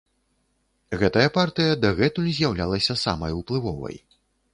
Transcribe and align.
Гэтая 1.01 1.25
партыя 1.35 1.73
дагэтуль 1.83 2.31
з'яўлялася 2.39 2.97
самай 3.05 3.37
уплывовай. 3.41 4.01